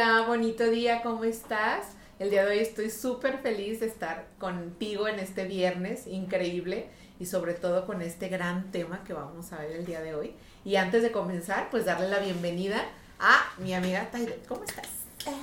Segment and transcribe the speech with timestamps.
[0.00, 1.86] Hola, bonito día, ¿cómo estás?
[2.20, 6.86] El día de hoy estoy súper feliz de estar contigo en este viernes, increíble,
[7.18, 10.34] y sobre todo con este gran tema que vamos a ver el día de hoy.
[10.64, 12.84] Y antes de comenzar, pues darle la bienvenida
[13.18, 14.46] a mi amiga Tairet.
[14.46, 14.86] ¿Cómo estás?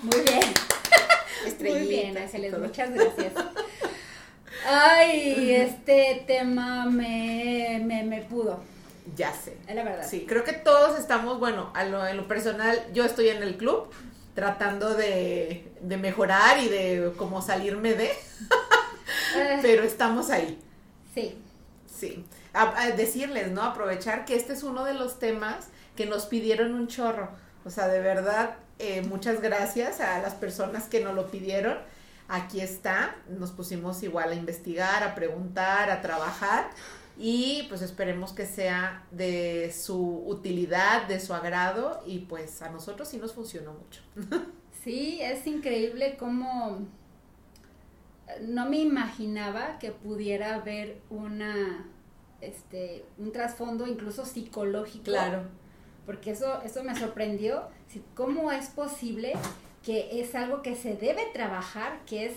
[0.04, 0.54] Muy bien.
[1.60, 3.34] Muy bien, Ángeles, muchas gracias.
[4.66, 8.62] Ay, este tema me, me, me pudo.
[9.18, 9.58] Ya sé.
[9.68, 10.08] Es la verdad.
[10.10, 13.58] Sí, creo que todos estamos, bueno, a lo, en lo personal, yo estoy en el
[13.58, 13.90] club
[14.36, 18.12] tratando de, de mejorar y de como salirme de,
[19.38, 20.60] Eh, pero estamos ahí.
[21.14, 21.42] sí,
[21.88, 22.26] Sí.
[22.54, 23.64] A- a decirles, ¿no?
[23.64, 27.30] Aprovechar que este es uno de los temas que nos pidieron un chorro.
[27.66, 31.78] O sea, de verdad, eh, muchas gracias a las personas que nos lo pidieron.
[32.28, 33.16] Aquí está.
[33.30, 36.70] Nos pusimos igual a investigar, a preguntar, a trabajar.
[37.18, 42.04] Y pues esperemos que sea de su utilidad, de su agrado.
[42.06, 44.02] Y pues a nosotros sí nos funcionó mucho.
[44.84, 46.86] sí, es increíble cómo
[48.42, 51.86] no me imaginaba que pudiera haber una,
[52.42, 55.12] este, un trasfondo incluso psicológico.
[56.06, 57.64] Porque eso, eso me sorprendió.
[58.14, 59.34] ¿Cómo es posible
[59.84, 62.34] que es algo que se debe trabajar, que es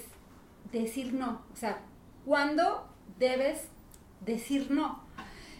[0.72, 1.42] decir no?
[1.52, 1.80] O sea,
[2.24, 2.86] ¿cuándo
[3.18, 3.68] debes
[4.20, 5.02] decir no?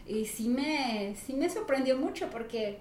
[0.07, 2.79] Y sí me, sí me sorprendió mucho porque,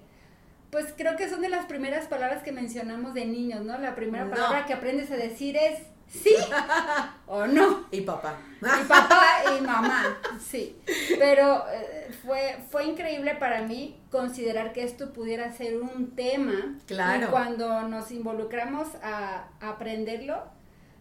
[0.70, 3.76] pues creo que son de las primeras palabras que mencionamos de niños, ¿no?
[3.78, 4.30] La primera No.
[4.30, 6.34] palabra que aprendes a decir es sí
[7.26, 7.86] o no.
[7.90, 8.38] Y papá.
[8.62, 9.22] Mi papá
[9.58, 10.78] y mamá, sí.
[11.18, 16.76] Pero eh, fue, fue increíble para mí considerar que esto pudiera ser un tema.
[16.86, 17.26] Claro.
[17.26, 20.42] Y cuando nos involucramos a, a aprenderlo,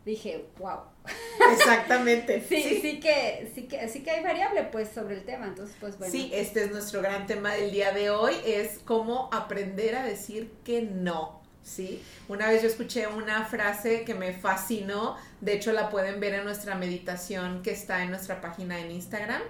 [0.06, 0.80] dije, wow.
[1.54, 2.44] Exactamente.
[2.48, 5.48] Sí, sí, que, sí que, sí que hay variable pues sobre el tema.
[5.48, 6.12] Entonces, pues bueno.
[6.12, 10.52] Sí, este es nuestro gran tema del día de hoy, es cómo aprender a decir
[10.64, 12.02] que no, ¿sí?
[12.28, 16.46] Una vez yo escuché una frase que me fascinó, de hecho la pueden ver en
[16.46, 19.42] nuestra meditación que está en nuestra página en Instagram,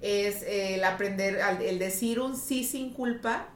[0.00, 3.48] es el aprender, el decir un sí sin culpa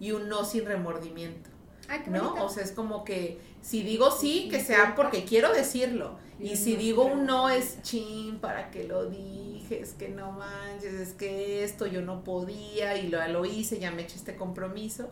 [0.00, 1.55] y un no sin remordimiento.
[1.88, 2.30] Ay, qué ¿no?
[2.30, 2.44] bonito.
[2.44, 6.18] O sea, es como que si digo sí, que sea porque quiero decirlo.
[6.38, 9.80] Y si digo un no es chin, ¿para que lo dije?
[9.80, 13.90] Es que no manches, es que esto yo no podía y lo, lo hice, ya
[13.90, 15.08] me eché este compromiso.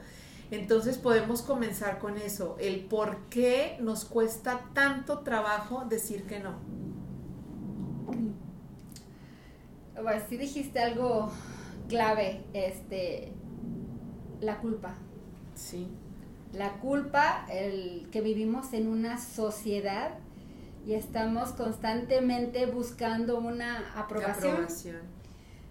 [0.50, 6.54] Entonces podemos comenzar con eso, el por qué nos cuesta tanto trabajo decir que no.
[10.00, 11.30] Bueno, sí dijiste algo
[11.88, 13.32] clave, este,
[14.40, 14.94] la culpa.
[15.54, 15.88] Sí.
[16.54, 20.18] La culpa, el que vivimos en una sociedad
[20.86, 24.52] y estamos constantemente buscando una aprobación.
[24.52, 25.00] Aprobación.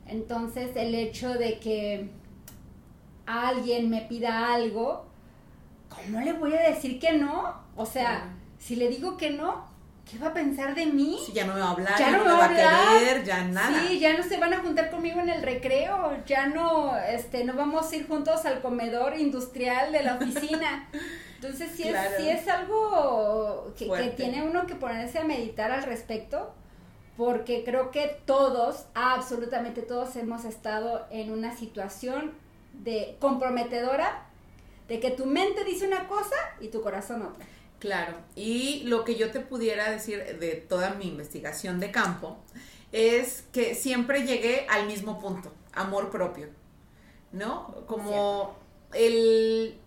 [0.08, 2.10] Entonces, el hecho de que
[3.26, 5.06] alguien me pida algo,
[5.90, 7.56] ¿cómo le voy a decir que no?
[7.76, 9.66] O sea, si le digo que no,
[10.10, 11.18] ¿qué va a pensar de mí?
[11.26, 12.50] Sí, ya no me va a hablar, Ya ya, no me va a
[13.00, 13.82] querer, ya nada.
[13.88, 17.54] Sí, ya no se van a juntar conmigo en el recreo, ya no, este, no
[17.54, 20.90] vamos a ir juntos al comedor industrial de la oficina.
[21.36, 22.10] Entonces sí, Claro.
[22.12, 26.54] es, sí es algo que, que tiene uno que ponerse a meditar al respecto,
[27.18, 32.32] porque creo que todos, absolutamente todos hemos estado en una situación
[32.74, 34.24] de comprometedora,
[34.88, 37.46] de que tu mente dice una cosa y tu corazón otra.
[37.84, 42.38] Claro, y lo que yo te pudiera decir de toda mi investigación de campo
[42.94, 46.48] es que siempre llegué al mismo punto, amor propio,
[47.34, 47.76] ¿no?
[47.86, 48.56] Como
[48.94, 49.78] el...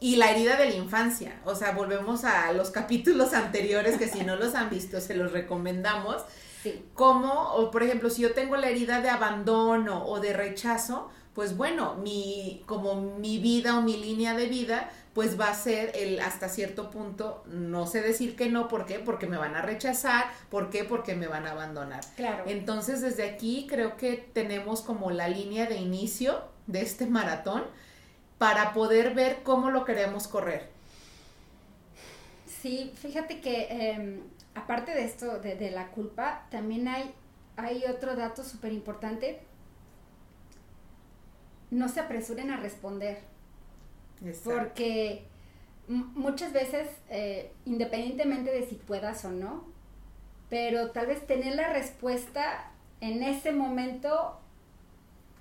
[0.00, 4.22] Y la herida de la infancia, o sea, volvemos a los capítulos anteriores que si
[4.22, 6.22] no los han visto se los recomendamos,
[6.62, 6.84] Sí.
[6.92, 11.56] como, o por ejemplo, si yo tengo la herida de abandono o de rechazo, pues
[11.56, 16.20] bueno, mi, como mi vida o mi línea de vida, pues va a ser el
[16.20, 18.98] hasta cierto punto, no sé decir que no, ¿por qué?
[18.98, 20.84] Porque me van a rechazar, ¿por qué?
[20.84, 22.04] Porque me van a abandonar.
[22.16, 22.44] Claro.
[22.46, 27.64] Entonces, desde aquí creo que tenemos como la línea de inicio de este maratón
[28.36, 30.68] para poder ver cómo lo queremos correr.
[32.60, 34.20] Sí, fíjate que eh,
[34.54, 37.14] aparte de esto, de, de la culpa, también hay,
[37.56, 39.40] hay otro dato súper importante.
[41.70, 43.34] No se apresuren a responder,
[44.24, 44.50] Exacto.
[44.50, 45.24] porque
[45.88, 49.64] muchas veces, eh, independientemente de si puedas o no,
[50.48, 52.70] pero tal vez tener la respuesta
[53.00, 54.38] en ese momento,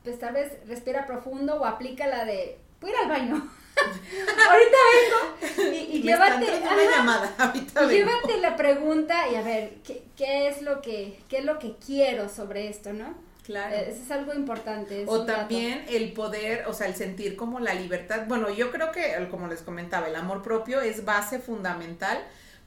[0.03, 3.51] pues tal vez respira profundo o aplica la de, voy ir al baño.
[4.49, 6.63] Ahorita vengo y, llévate.
[6.63, 8.11] ajá, llamada, ahorita y vengo.
[8.11, 11.75] llévate la pregunta y a ver, ¿qué, qué es lo que, qué es lo que
[11.85, 13.13] quiero sobre esto, no?
[13.45, 13.75] Claro.
[13.75, 15.05] Eso es algo importante.
[15.07, 18.23] o también el poder, o sea, el sentir como la libertad.
[18.27, 22.17] Bueno, yo creo que, como les comentaba, el amor propio es base fundamental.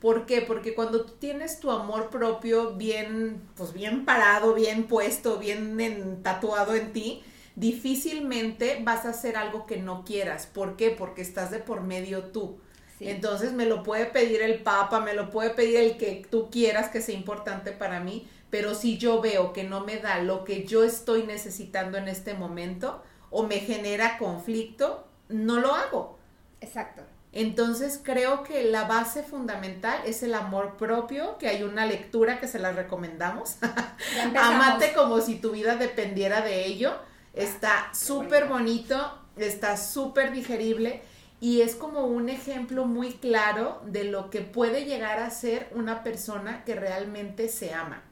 [0.01, 0.41] ¿Por qué?
[0.43, 6.77] Porque cuando tú tienes tu amor propio bien, pues bien parado, bien puesto, bien tatuado
[6.77, 7.25] en ti,
[7.57, 10.47] difícilmente vas a hacer algo que no quieras.
[10.47, 10.91] ¿Por qué?
[10.91, 12.61] Porque estás de por medio tú.
[13.01, 16.89] Entonces me lo puede pedir el Papa, me lo puede pedir el que tú quieras
[16.89, 20.65] que sea importante para mí, pero si yo veo que no me da lo que
[20.65, 26.19] yo estoy necesitando en este momento o me genera conflicto, no lo hago.
[26.61, 27.03] Exacto.
[27.33, 32.49] Entonces creo que la base fundamental es el amor propio, que hay una lectura que
[32.49, 33.57] se la recomendamos.
[34.37, 36.97] Amate como si tu vida dependiera de ello.
[37.35, 41.03] Está súper bonito, está súper digerible
[41.41, 46.03] y es como un ejemplo muy claro de lo que puede llegar a ser una
[46.03, 48.03] persona que realmente se ama.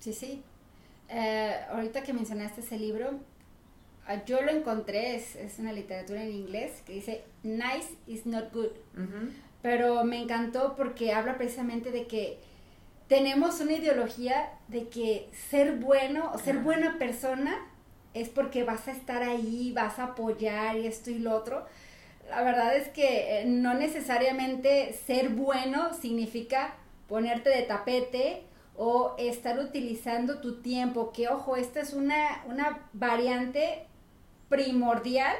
[0.00, 0.42] Sí, sí.
[1.08, 3.18] Eh, ahorita que mencionaste ese libro,
[4.06, 8.52] ah, yo lo encontré, es, es, una literatura en inglés que dice nice is not
[8.52, 8.70] good.
[9.62, 12.38] Pero me encantó porque habla precisamente de que
[13.08, 17.56] tenemos una ideología de que ser bueno o ser buena persona
[18.14, 21.66] es porque vas a estar ahí, vas a apoyar y esto y lo otro.
[22.28, 26.74] La verdad es que eh, no necesariamente ser bueno significa
[27.08, 28.42] ponerte de tapete
[28.78, 33.86] o estar utilizando tu tiempo, que ojo, esta es una, una variante
[34.48, 35.34] primordial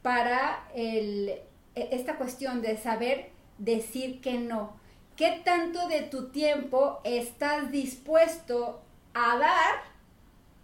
[0.00, 1.28] para el,
[1.74, 4.72] e, esta cuestión de saber decir que no.
[5.14, 8.80] ¿Qué tanto de tu tiempo estás dispuesto
[9.12, 9.74] a dar?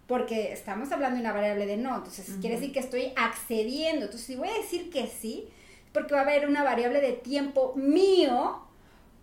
[0.07, 4.05] Porque estamos hablando de una variable de no, entonces quiere decir que estoy accediendo.
[4.05, 5.47] Entonces, si voy a decir que sí,
[5.93, 8.59] porque va a haber una variable de tiempo mío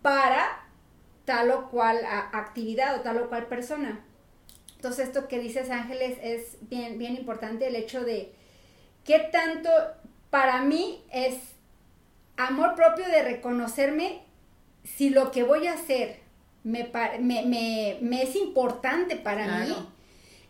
[0.01, 0.68] para
[1.29, 1.99] tal o cual
[2.33, 4.03] actividad o tal o cual persona.
[4.77, 8.33] Entonces esto que dices Ángeles es bien, bien importante, el hecho de
[9.05, 9.69] qué tanto
[10.31, 11.37] para mí es
[12.39, 14.23] amor propio de reconocerme
[14.85, 16.21] si lo que voy a hacer
[16.65, 16.91] me,
[17.21, 19.75] me, es importante para mí.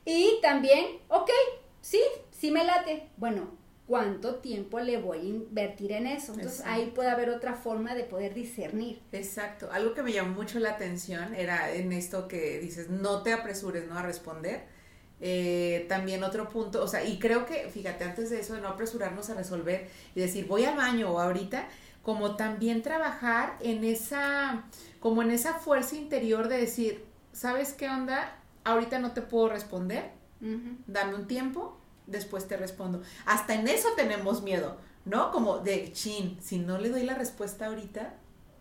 [0.04, 1.30] Y también, ok,
[1.80, 3.08] sí, sí me late.
[3.16, 3.50] Bueno,
[3.88, 6.34] cuánto tiempo le voy a invertir en eso.
[6.34, 9.00] Entonces ahí puede haber otra forma de poder discernir.
[9.12, 9.70] Exacto.
[9.72, 13.88] Algo que me llamó mucho la atención era en esto que dices, no te apresures,
[13.88, 13.98] ¿no?
[13.98, 14.66] A responder.
[15.20, 18.68] Eh, también otro punto, o sea, y creo que, fíjate, antes de eso, de no
[18.68, 21.66] apresurarnos a resolver y decir, voy al baño o ahorita,
[22.02, 24.64] como también trabajar en esa,
[25.00, 28.36] como en esa fuerza interior de decir, ¿sabes qué onda?
[28.62, 30.10] Ahorita no te puedo responder,
[30.86, 31.77] dame un tiempo,
[32.08, 33.02] después te respondo.
[33.26, 35.30] Hasta en eso tenemos miedo, ¿no?
[35.30, 38.14] Como de, chin, si no le doy la respuesta ahorita,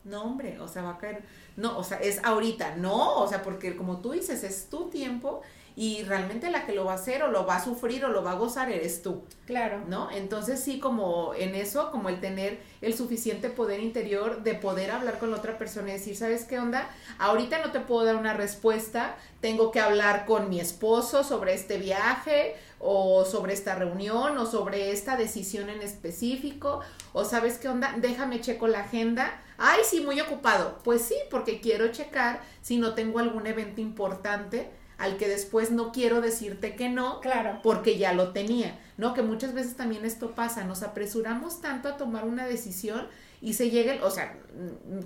[0.03, 1.23] no, hombre, o sea, va a caer,
[1.57, 5.41] no, o sea, es ahorita, no, o sea, porque como tú dices, es tu tiempo
[5.77, 8.23] y realmente la que lo va a hacer o lo va a sufrir o lo
[8.23, 9.23] va a gozar eres tú.
[9.45, 9.83] Claro.
[9.87, 10.09] ¿No?
[10.09, 15.19] Entonces sí, como en eso, como el tener el suficiente poder interior de poder hablar
[15.19, 16.89] con la otra persona y decir, ¿sabes qué onda?
[17.19, 21.77] Ahorita no te puedo dar una respuesta, tengo que hablar con mi esposo sobre este
[21.77, 26.79] viaje o sobre esta reunión o sobre esta decisión en específico
[27.13, 29.43] o sabes qué onda, déjame checo la agenda.
[29.59, 30.79] Ay, sí, muy ocupado.
[30.83, 35.91] Pues sí, porque quiero checar si no tengo algún evento importante al que después no
[35.91, 37.59] quiero decirte que no, claro.
[37.63, 39.13] porque ya lo tenía, ¿no?
[39.13, 43.07] Que muchas veces también esto pasa, nos apresuramos tanto a tomar una decisión
[43.41, 44.35] y se llega, o sea,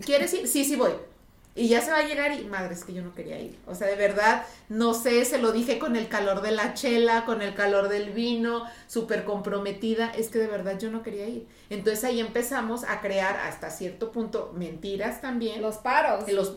[0.05, 0.47] ¿quieres ir?
[0.47, 0.91] Sí, sí voy.
[1.53, 3.57] Y ya se va a llegar y, madre, es que yo no quería ir.
[3.67, 7.25] O sea, de verdad, no sé, se lo dije con el calor de la chela,
[7.25, 11.45] con el calor del vino, súper comprometida, es que de verdad yo no quería ir.
[11.69, 15.61] Entonces ahí empezamos a crear hasta cierto punto mentiras también.
[15.61, 16.25] Los paros.
[16.25, 16.53] De, los,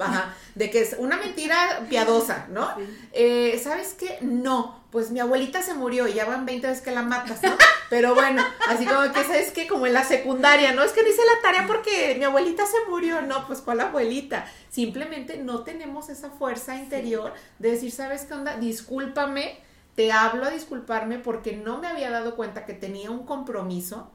[0.55, 2.69] de que es una mentira piadosa, ¿no?
[3.13, 4.19] Eh, ¿Sabes qué?
[4.21, 7.51] No, pues mi abuelita se murió y ya van 20 veces que la matas, ¿no?
[7.91, 9.67] Pero bueno, así como que, ¿sabes qué?
[9.67, 10.85] Como en la secundaria, ¿no?
[10.85, 14.47] Es que no hice la tarea porque mi abuelita se murió, no, pues ¿cuál abuelita?
[14.71, 18.57] Simplemente no tenemos esa fuerza interior de decir, ¿sabes qué onda?
[18.57, 19.59] Discúlpame,
[19.97, 24.13] te hablo a disculparme porque no me había dado cuenta que tenía un compromiso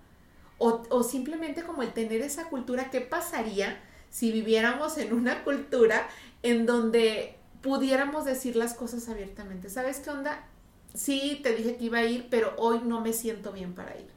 [0.60, 3.82] o, o simplemente como el tener esa cultura, ¿qué pasaría
[4.12, 6.08] si viviéramos en una cultura
[6.42, 9.70] en donde pudiéramos decir las cosas abiertamente?
[9.70, 10.42] ¿Sabes qué onda?
[10.94, 14.08] Sí, te dije que iba a ir, pero hoy no me siento bien para ir.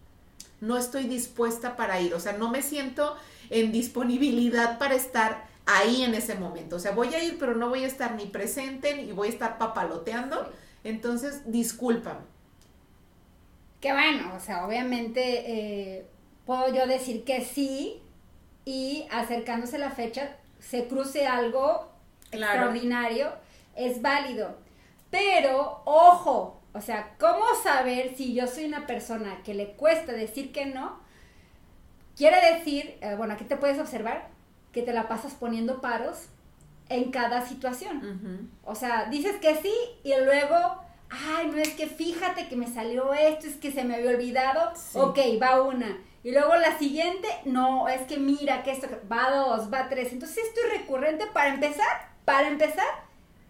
[0.60, 3.16] No estoy dispuesta para ir, o sea, no me siento
[3.50, 6.76] en disponibilidad para estar ahí en ese momento.
[6.76, 9.30] O sea, voy a ir, pero no voy a estar ni presente ni voy a
[9.30, 10.50] estar papaloteando.
[10.84, 12.20] Entonces, discúlpame.
[13.80, 16.06] Qué bueno, o sea, obviamente eh,
[16.46, 18.00] puedo yo decir que sí
[18.64, 21.90] y acercándose la fecha se cruce algo
[22.30, 23.32] extraordinario,
[23.74, 24.56] es válido.
[25.10, 30.52] Pero, ojo, O sea, ¿cómo saber si yo soy una persona que le cuesta decir
[30.52, 31.00] que no?
[32.16, 34.28] Quiere decir, eh, bueno, aquí te puedes observar
[34.72, 36.28] que te la pasas poniendo paros
[36.88, 38.50] en cada situación.
[38.64, 40.56] O sea, dices que sí y luego,
[41.10, 44.72] ay, no es que fíjate que me salió esto, es que se me había olvidado.
[44.94, 45.98] Ok, va una.
[46.24, 50.12] Y luego la siguiente, no, es que mira que esto va dos, va tres.
[50.12, 52.86] Entonces esto es recurrente para empezar, para empezar,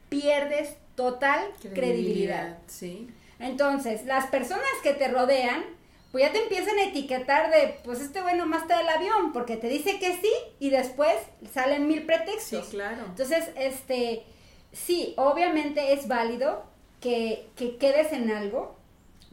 [0.09, 1.45] pierdes total
[1.75, 2.59] credibilidad.
[2.67, 3.09] Sí.
[3.39, 5.65] Entonces, las personas que te rodean,
[6.13, 9.57] pues ya te empiezan a etiquetar de, pues este güey nomás está del avión, porque
[9.57, 11.15] te dice que sí y después
[11.53, 12.67] salen mil pretextos.
[12.67, 13.05] Sí, claro.
[13.07, 14.23] Entonces, este,
[14.73, 16.65] sí, obviamente es válido
[17.01, 18.77] que, que quedes en algo,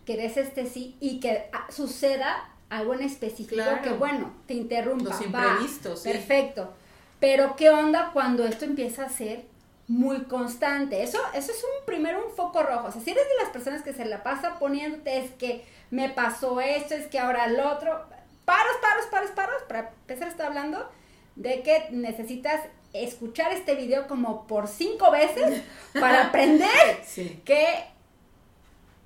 [0.06, 3.82] que des este sí y que ah, suceda algo en específico Claro.
[3.84, 5.04] que, bueno, te interrumpa.
[5.10, 6.10] Los va, imprevistos, sí.
[6.10, 6.74] Perfecto.
[7.20, 9.44] Pero, ¿qué onda cuando esto empieza a ser
[9.90, 11.04] muy constante?
[11.04, 12.88] Eso, eso es un primero un foco rojo.
[12.88, 16.08] O sea, si eres de las personas que se la pasa poniéndote, es que me
[16.10, 18.06] pasó esto, es que ahora el otro.
[18.46, 19.62] Paros, paros, paros, paros.
[19.68, 20.90] Para empezar, está hablando
[21.36, 22.62] de que necesitas
[22.94, 25.62] escuchar este video como por cinco veces
[26.00, 27.42] para aprender Sí.
[27.46, 27.66] que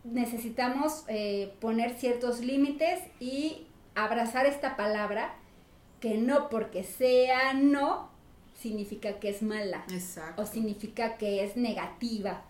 [0.04, 5.34] necesitamos eh, poner ciertos límites y abrazar esta palabra
[6.00, 8.10] que no porque sea no
[8.64, 10.42] significa que es mala Exacto.
[10.42, 12.42] o significa que es negativa.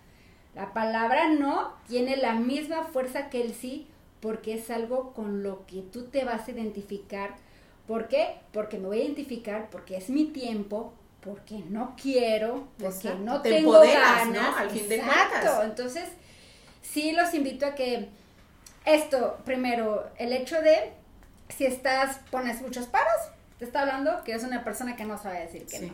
[0.55, 3.87] La palabra no tiene la misma fuerza que el sí
[4.21, 7.35] porque es algo con lo que tú te vas a identificar.
[7.87, 8.35] ¿Por qué?
[8.53, 13.19] Porque me voy a identificar, porque es mi tiempo, porque no quiero, porque Exacto.
[13.19, 14.33] no Te tengo empoderas, ¿no?
[14.33, 14.57] ganas.
[14.57, 15.63] Al fin Exacto.
[15.63, 16.05] Entonces,
[16.81, 18.07] sí los invito a que
[18.85, 20.93] esto, primero, el hecho de
[21.49, 23.13] si estás, pones muchos paros,
[23.59, 25.85] te está hablando que es una persona que no sabe decir que Sí.
[25.87, 25.93] no.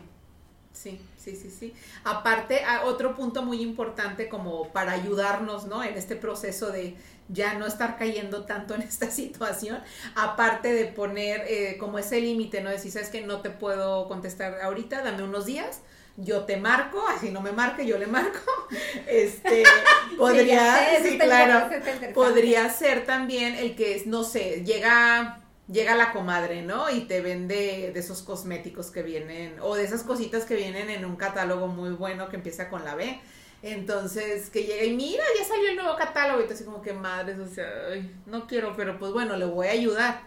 [0.72, 1.74] Sí, sí, sí, sí.
[2.04, 5.82] Aparte, a- otro punto muy importante como para ayudarnos, ¿no?
[5.82, 6.96] En este proceso de
[7.28, 9.82] ya no estar cayendo tanto en esta situación,
[10.14, 12.70] aparte de poner eh, como ese límite, ¿no?
[12.70, 15.80] Decir, sabes que no te puedo contestar ahorita, dame unos días,
[16.16, 18.38] yo te marco, así no me marque, yo le marco.
[19.08, 19.64] Este,
[20.18, 21.68] podría, sé, sí, claro,
[22.14, 26.90] podría ser también el que, no sé, llega llega la comadre, ¿no?
[26.90, 31.04] Y te vende de esos cosméticos que vienen, o de esas cositas que vienen en
[31.04, 33.20] un catálogo muy bueno que empieza con la B.
[33.62, 36.42] Entonces, que llega y mira, ya salió el nuevo catálogo.
[36.42, 39.44] Y tú así como que madres, o sea, ay, no quiero, pero pues bueno, le
[39.44, 40.22] voy a ayudar.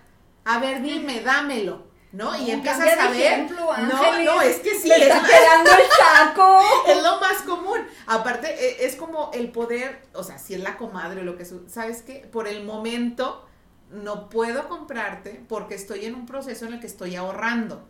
[0.45, 2.35] A ver, dime, dámelo, ¿no?
[2.39, 3.21] Y empiezas a ver.
[3.21, 4.25] ejemplo, no, Ángeles.
[4.25, 6.61] no, es que sí, Le es, está quedando el saco.
[6.87, 7.79] es lo más común.
[8.05, 11.45] Aparte, e- es como el poder, o sea, si es la comadre o lo que
[11.45, 12.27] su- ¿sabes qué?
[12.31, 13.47] Por el momento
[13.93, 17.87] no puedo comprarte porque estoy en un proceso en el que estoy ahorrando,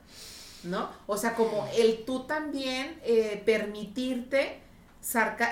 [0.63, 0.89] ¿no?
[1.07, 4.59] O sea, como el tú también eh, permitirte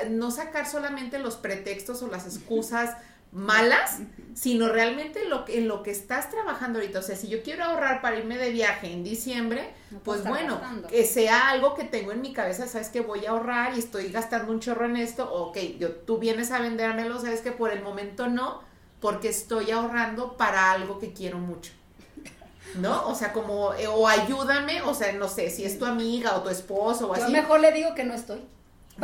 [0.10, 2.96] no sacar solamente los pretextos o las excusas
[3.32, 4.00] malas,
[4.34, 7.00] sino realmente lo que, en lo que estás trabajando ahorita.
[7.00, 10.56] O sea, si yo quiero ahorrar para irme de viaje en diciembre, No pues bueno,
[10.56, 10.88] gastando.
[10.90, 14.10] que sea algo que tengo en mi cabeza, sabes que voy a ahorrar y estoy
[14.12, 17.82] gastando un chorro en esto, ok, yo, tú vienes a vendérmelo, sabes que por el
[17.82, 18.62] momento no,
[19.02, 21.72] porque estoy ahorrando para algo que quiero mucho.
[22.76, 23.08] ¿No?
[23.10, 26.42] O sea, como, eh, o ayúdame, o sea, no sé, si es tu amiga o
[26.42, 27.32] tu esposo o Yo así.
[27.34, 28.40] mejor le digo que no estoy.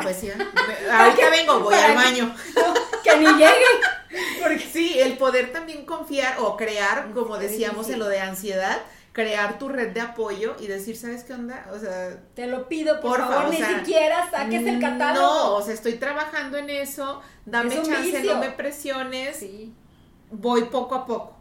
[0.01, 2.33] Pues sí, me- ahorita vengo, voy ¿Para al baño.
[2.55, 2.73] No,
[3.03, 3.65] que ni llegue.
[4.41, 8.77] Porque sí, el poder también confiar o crear, como Es decíamos en lo de ansiedad,
[9.11, 11.67] crear tu red de apoyo y decir, ¿sabes qué onda?
[11.73, 15.25] O sea, Te lo pido, por Porfa, favor, o ni siquiera saques el catálogo.
[15.25, 18.33] No, o sea, estoy trabajando en eso, dame Es chance, vicio.
[18.35, 19.73] no me presiones, Sí.
[20.31, 21.35] Voy poco a poco,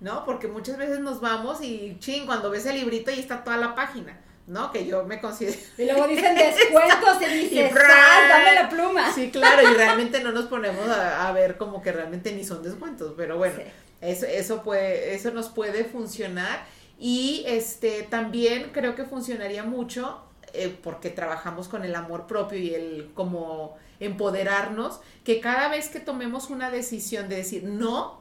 [0.00, 0.24] ¿no?
[0.24, 3.74] Porque muchas veces nos vamos y ching, cuando ves el librito y está toda la
[3.74, 4.70] página, ¿no?
[4.72, 5.56] Que yo me considero...
[5.78, 7.72] Y luego dicen descuentos y dices.
[7.72, 9.12] "Sas, dame la pluma.
[9.12, 12.62] Sí, claro, y realmente no nos ponemos a, a ver como que realmente ni son
[12.62, 13.62] descuentos, pero bueno, Sí.
[14.00, 16.66] eso, eso puede, eso nos puede funcionar.
[16.98, 20.20] Y este también creo que funcionaría mucho,
[20.52, 26.00] eh, porque trabajamos con el amor propio y el como empoderarnos, que cada vez que
[26.00, 28.20] tomemos una decisión de decir no,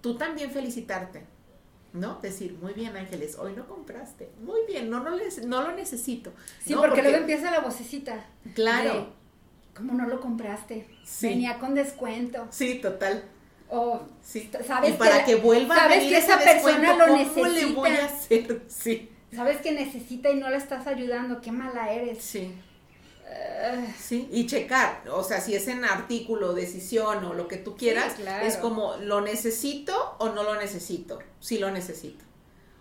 [0.00, 1.26] tú también felicitarte.
[1.92, 2.18] ¿No?
[2.20, 4.28] Decir, muy bien, Ángeles, hoy no compraste.
[4.42, 6.32] Muy bien, no, no, les- no lo necesito.
[6.64, 6.80] Sí, ¿no?
[6.80, 8.26] porque, luego empieza la vocecita.
[8.54, 8.94] Claro.
[8.94, 9.06] de,
[9.76, 10.88] ¿Cómo no lo compraste?
[11.04, 11.28] Sí.
[11.28, 12.48] Venía con descuento.
[12.50, 13.22] Sí, total.
[13.70, 14.50] O, Sí.
[14.66, 17.06] ¿sabes y para la- que, vuelva a sabes venir que ese esa persona descuento, lo
[17.06, 18.14] ¿cómo le voy a necesita?
[18.54, 18.62] hacer?
[18.68, 19.10] Sí.
[19.34, 21.40] sabes que necesita y no le estás ayudando.
[21.40, 22.18] Qué mala eres.
[22.22, 22.52] Sí.
[23.98, 28.14] Sí, y checar, o sea, si es en artículo, decisión o lo que tú quieras,
[28.16, 28.46] Sí, claro.
[28.46, 31.18] es como, ¿lo necesito o no lo necesito?
[31.40, 32.24] Sí lo necesito.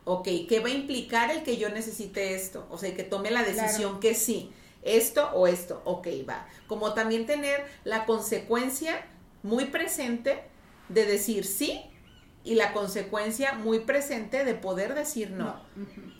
[0.05, 2.67] Ok, ¿qué va a implicar el que yo necesite esto?
[2.69, 6.45] O sea, que tome la decisión que sí, esto o esto, ok, va.
[6.67, 9.05] Como también tener la consecuencia
[9.43, 10.43] muy presente
[10.89, 11.81] de decir sí
[12.43, 15.55] y la consecuencia muy presente de poder decir no.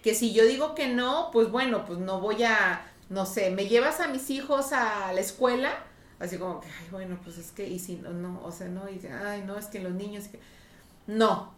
[0.02, 3.68] Que si yo digo que no, pues bueno, pues no voy a, no sé, me
[3.68, 5.72] llevas a mis hijos a la escuela,
[6.20, 8.90] así como que, ay, bueno, pues es que, y si no, no, o sea, no,
[8.90, 10.26] y, ay, no, es que los niños,
[11.06, 11.54] no,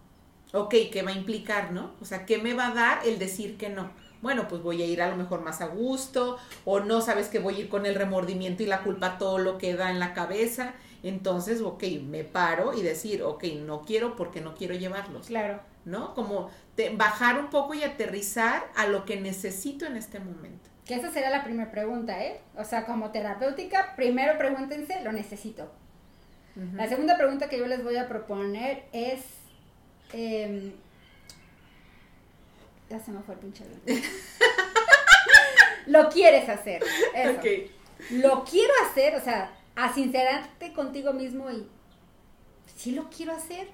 [0.51, 1.91] ok, ¿qué va a implicar, no?
[2.01, 3.89] O sea, ¿qué me va a dar el decir que no?
[4.21, 7.39] Bueno, pues voy a ir a lo mejor más a gusto, o no sabes que
[7.39, 10.13] voy a ir con el remordimiento y la culpa todo lo que da en la
[10.13, 15.27] cabeza, entonces, ok, me paro y decir, ok, no quiero porque no quiero llevarlos.
[15.27, 15.61] Claro.
[15.85, 16.15] ¿No?
[16.15, 16.49] Como
[16.97, 20.74] bajar un poco y aterrizar a lo que necesito en este momento.
[20.85, 22.39] Que esa sería la primera pregunta, ¿eh?
[22.55, 25.71] O sea, como terapéutica, primero pregúntense, lo necesito.
[26.73, 29.21] La segunda pregunta que yo les voy a proponer es...
[30.13, 30.71] Em,
[32.89, 33.65] ya se me fue el pinche
[35.87, 36.81] Lo quieres hacer.
[37.13, 37.41] Eso.
[38.11, 41.67] Lo quiero hacer, o sea, a sincerarte contigo mismo y
[42.75, 43.67] si lo quiero hacer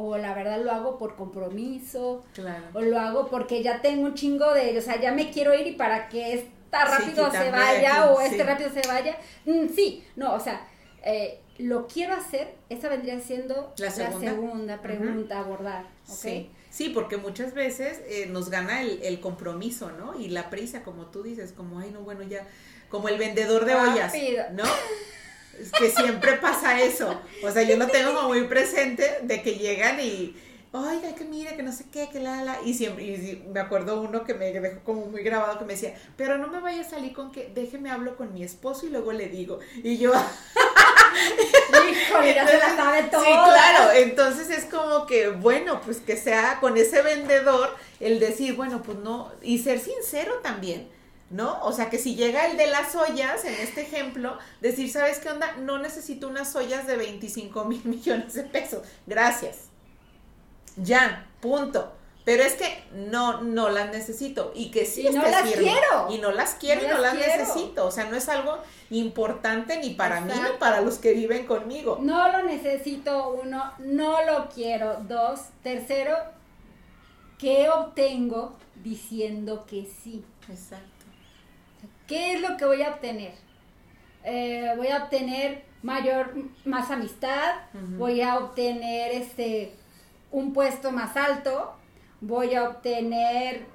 [0.00, 2.62] o la verdad lo hago por compromiso claro.
[2.72, 5.66] o lo hago porque ya tengo un chingo de, o sea, ya me quiero ir
[5.66, 10.34] y para que esta rápido se vaya o este rápido se vaya, mm, sí, no,
[10.34, 10.68] o sea,
[11.02, 16.46] eh, lo quiero hacer, esa vendría siendo la segunda, pregunta a abordar, ¿ok?
[16.70, 16.90] Sí.
[16.90, 20.16] porque muchas veces eh, nos gana el, el, compromiso, ¿no?
[20.16, 22.46] Y la prisa, como tú dices, como, ay, no, bueno, ya,
[22.88, 24.14] como el vendedor de ollas,
[24.52, 24.62] ¿no?
[25.60, 27.20] Es que siempre pasa eso.
[27.42, 30.36] O sea, yo lo tengo como muy presente de que llegan y,
[30.72, 32.58] oiga, que mire, que no sé qué, que la, la.
[32.64, 35.94] Y siempre, y me acuerdo uno que me dejó como muy grabado que me decía,
[36.16, 39.12] pero no me vaya a salir con que, déjeme hablo con mi esposo y luego
[39.12, 39.58] le digo.
[39.82, 40.12] Y yo.
[41.90, 43.22] Híjole, ya se la sabe todo.
[43.22, 43.92] Sí, claro.
[43.92, 48.98] Entonces es como que, bueno, pues que sea con ese vendedor el decir, bueno, pues
[48.98, 50.97] no, y ser sincero también
[51.30, 51.60] ¿no?
[51.62, 55.30] O sea, que si llega el de las ollas, en este ejemplo, decir, ¿sabes qué
[55.30, 55.56] onda?
[55.56, 58.82] No necesito unas ollas de 25 mil millones de pesos.
[59.06, 59.68] Gracias.
[60.76, 61.92] Ya, punto.
[62.24, 64.52] Pero es que no, no las necesito.
[64.54, 66.08] Y que sí, y no las quiero.
[66.10, 67.86] Y no las quiero y no las necesito.
[67.86, 68.58] O sea, no es algo
[68.90, 71.98] importante ni para mí ni para los que viven conmigo.
[72.02, 74.98] No lo necesito, uno, no lo quiero.
[75.08, 76.16] Dos, tercero,
[77.38, 80.22] ¿qué obtengo diciendo que sí?
[80.50, 80.97] Exacto.
[82.08, 83.34] ¿Qué es lo que voy a obtener?
[84.24, 87.54] Eh, voy a obtener mayor, más amistad,
[87.96, 89.74] voy a obtener este,
[90.32, 91.74] un puesto más alto,
[92.20, 93.66] voy a obtener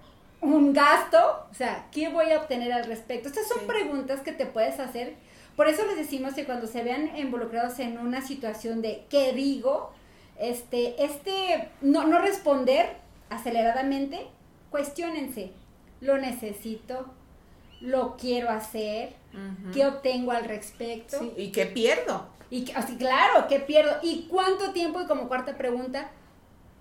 [0.42, 3.30] un gasto, o sea, ¿qué voy a obtener al respecto?
[3.30, 5.16] Estas son preguntas que te puedes hacer.
[5.56, 9.94] Por eso les decimos que cuando se vean involucrados en una situación de ¿qué digo?
[10.40, 12.98] Este, este, no, no responder
[13.30, 14.28] aceleradamente,
[14.72, 15.52] cuestionense,
[16.02, 17.14] ¿lo necesito?
[17.84, 19.14] Lo quiero hacer,
[19.74, 21.18] qué obtengo al respecto.
[21.36, 22.28] y qué pierdo.
[22.50, 23.98] Y así, claro, qué pierdo.
[24.02, 25.02] ¿Y cuánto tiempo?
[25.02, 26.10] Y como cuarta pregunta,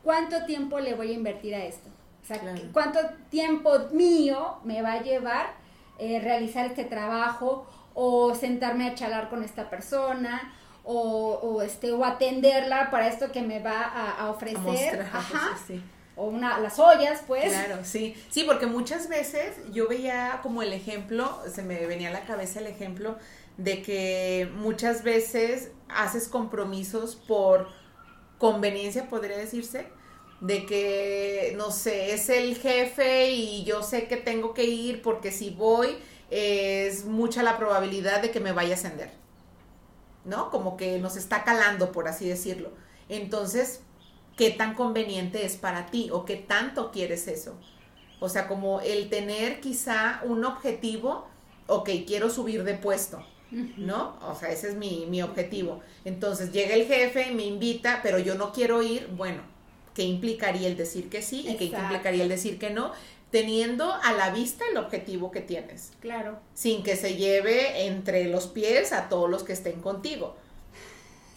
[0.05, 1.89] ¿cuánto tiempo le voy a invertir a esto?
[2.23, 2.41] O sea,
[2.73, 5.55] ¿cuánto tiempo mío me va a llevar
[5.99, 10.55] eh, realizar este trabajo o sentarme a charlar con esta persona?
[10.85, 15.01] O, este o atenderla para esto que me va a, ofrecer.
[15.13, 15.57] Ajá
[16.17, 17.51] o una, las ollas, pues.
[17.53, 18.15] Claro, sí.
[18.31, 22.61] Sí, porque muchas veces yo veía como el ejemplo, se me venía a la cabeza
[22.61, 23.17] el ejemplo
[23.57, 27.69] de que muchas veces haces compromisos por
[28.39, 29.87] conveniencia, podría decirse,
[30.41, 35.31] de que, no sé, es el jefe y yo sé que tengo que ir porque
[35.31, 35.97] si voy
[36.31, 39.11] es mucha la probabilidad de que me vaya a ascender,
[40.25, 40.51] ¿no?
[40.51, 42.73] Como que nos está calando, por así decirlo.
[43.09, 43.81] Entonces,
[44.37, 47.57] qué tan conveniente es para ti o qué tanto quieres eso.
[48.21, 51.27] O sea, como el tener quizá un objetivo,
[51.67, 54.17] ok, quiero subir de puesto, ¿no?
[54.23, 55.81] O sea, ese es mi, objetivo.
[56.05, 59.43] Entonces llega el jefe, me invita, pero yo no quiero ir, bueno,
[59.95, 62.93] ¿qué implicaría el decir que sí y qué implicaría el decir que no?
[63.33, 65.93] Teniendo a la vista el objetivo que tienes.
[66.01, 66.39] Claro.
[66.55, 70.37] Sin que se lleve entre los pies a todos los que estén contigo.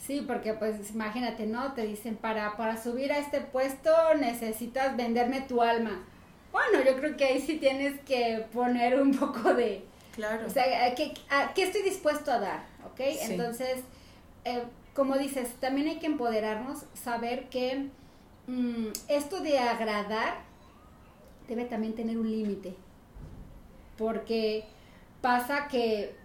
[0.06, 1.74] Sí, porque pues imagínate, ¿no?
[1.74, 6.04] Te dicen, para, para subir a este puesto necesitas venderme tu alma.
[6.52, 9.84] Bueno, yo creo que ahí sí tienes que poner un poco de...
[10.14, 10.46] Claro.
[10.46, 11.14] O sea, ¿qué,
[11.56, 12.64] qué estoy dispuesto a dar?
[12.86, 13.00] ¿Ok?
[13.00, 13.80] Entonces,
[14.46, 14.64] eh,
[14.94, 17.90] como dices, también hay que empoderarnos, saber que
[18.48, 20.36] mm, esto de agradar
[21.48, 22.76] debe también tener un límite.
[23.98, 24.66] Porque
[25.22, 26.16] pasa que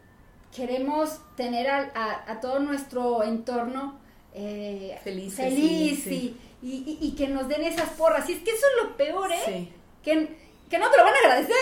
[0.54, 3.98] queremos tener a, a, todo nuestro entorno
[4.34, 8.28] eh, feliz, feliz y, y, que nos den esas porras.
[8.28, 9.68] Y es que eso es lo peor, ¿eh?
[10.02, 10.36] Que,
[10.68, 11.56] que no te lo van a agradecer.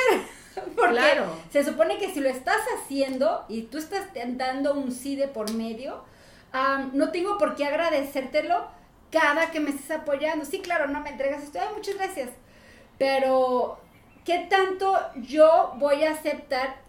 [0.76, 1.26] Porque claro.
[1.52, 5.52] se supone que si lo estás haciendo y tú estás dando un sí de por
[5.52, 6.02] medio,
[6.92, 8.66] no tengo por qué agradecértelo
[9.10, 10.44] cada que me estés apoyando.
[10.44, 11.58] Sí, claro, no me entregas esto.
[11.60, 12.30] Ay, muchas gracias.
[12.98, 13.78] Pero,
[14.24, 16.87] ¿qué tanto yo voy a aceptar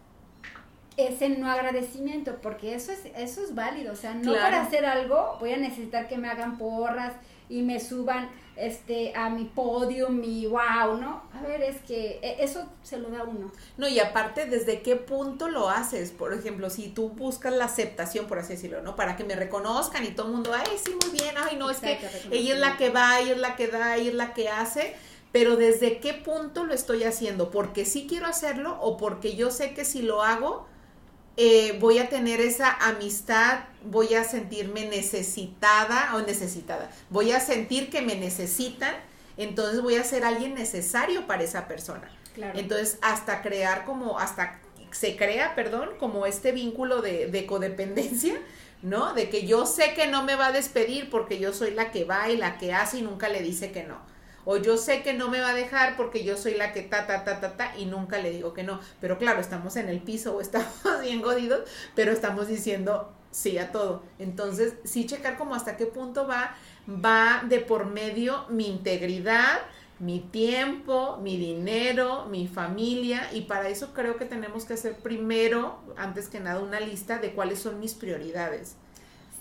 [1.07, 2.37] ese no agradecimiento?
[2.41, 3.93] Porque eso es, eso es válido.
[3.93, 7.13] O sea, no para hacer algo voy a necesitar que me hagan porras
[7.49, 11.23] y me suban este a mi podio, mi wow, ¿no?
[11.33, 13.51] A ver, es que e, eso se lo da uno.
[13.77, 16.11] No, y aparte, ¿desde qué punto lo haces?
[16.11, 18.95] Por ejemplo, si tú buscas la aceptación, por así decirlo, ¿no?
[18.95, 21.79] Para que me reconozcan y todo el mundo, ay, sí, muy bien, ay, no, es
[21.79, 21.99] que
[22.31, 24.95] ella es la que va, ella es la que da, ella es la que hace,
[25.31, 27.51] pero ¿desde qué punto lo estoy haciendo?
[27.51, 30.67] ¿Porque sí quiero hacerlo o porque yo sé que si lo hago,
[31.41, 37.89] eh, voy a tener esa amistad, voy a sentirme necesitada o necesitada, voy a sentir
[37.89, 38.93] que me necesitan,
[39.37, 42.11] entonces voy a ser alguien necesario para esa persona.
[42.55, 44.59] Entonces, hasta crear como, hasta
[44.91, 48.35] se crea, perdón, como este vínculo de, de codependencia,
[48.81, 49.13] ¿no?
[49.13, 52.03] De que yo sé que no me va a despedir porque yo soy la que
[52.03, 53.97] va y la que hace y nunca le dice que no
[54.45, 57.07] o yo sé que no me va a dejar porque yo soy la que ta,
[57.07, 58.79] ta, ta, ta, ta, y nunca le digo que no.
[59.01, 61.61] Pero claro, estamos en el piso o estamos bien godidos,
[61.95, 64.03] pero estamos diciendo sí a todo.
[64.17, 66.55] Entonces, sí checar como hasta qué punto va,
[66.87, 69.59] va de por medio mi integridad,
[69.99, 75.79] mi tiempo, mi dinero, mi familia, y para eso creo que tenemos que hacer primero,
[75.97, 78.75] antes que nada, una lista de cuáles son mis prioridades.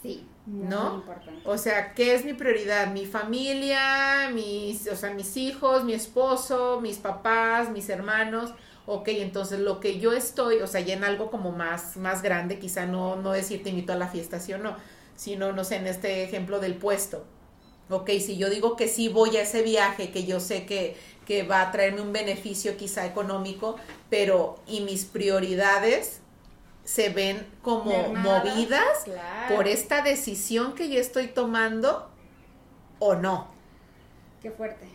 [0.03, 1.03] Sí, ¿no?
[1.45, 2.93] O sea, ¿qué es mi prioridad?
[2.93, 8.53] Mi familia, mis, o sea, mis hijos, mi esposo, mis papás, mis hermanos.
[8.87, 12.59] Ok, entonces lo que yo estoy, o sea, ya en algo como más, más grande,
[12.59, 14.77] quizá no, no decir te invito a la fiesta, sí o no,
[15.15, 17.25] sino, no sé, en este ejemplo del puesto.
[17.91, 21.43] Ok, si yo digo que sí voy a ese viaje, que yo sé que, que
[21.43, 23.77] va a traerme un beneficio quizá económico,
[24.11, 26.21] pero ¿y mis prioridades?
[26.89, 29.05] Se ven como movidas
[29.55, 32.11] por esta decisión que yo estoy tomando
[32.99, 33.49] o no.
[34.41, 34.87] Qué fuerte.